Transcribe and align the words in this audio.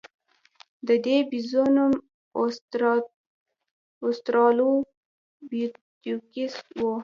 د 0.87 0.89
دې 1.05 1.17
بیزو 1.29 1.63
نوم 1.75 1.93
اوسترالوپیتکوس 4.07 6.53
و. 6.79 6.81